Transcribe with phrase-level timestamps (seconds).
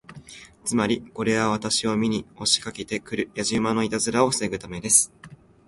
[0.65, 5.13] つまり、これは私を見に押しかけて来るやじ馬のいたずらを防ぐためです。